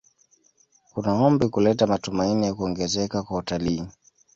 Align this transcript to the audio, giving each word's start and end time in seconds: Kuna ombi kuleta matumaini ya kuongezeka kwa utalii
Kuna 0.93 1.13
ombi 1.13 1.49
kuleta 1.49 1.87
matumaini 1.87 2.45
ya 2.45 2.53
kuongezeka 2.53 3.23
kwa 3.23 3.37
utalii 3.37 3.83